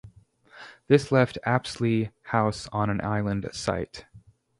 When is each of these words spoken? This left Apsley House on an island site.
This 0.87 1.11
left 1.11 1.37
Apsley 1.45 2.09
House 2.23 2.67
on 2.71 2.89
an 2.89 3.01
island 3.03 3.47
site. 3.51 4.07